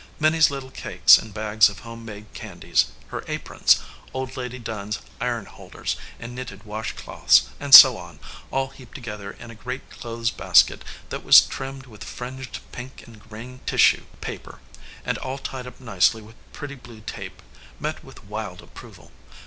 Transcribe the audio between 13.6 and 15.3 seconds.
tissue paper, and